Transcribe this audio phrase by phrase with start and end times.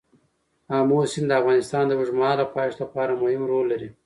[0.77, 3.89] آمو سیند د افغانستان د اوږدمهاله پایښت لپاره مهم رول لري.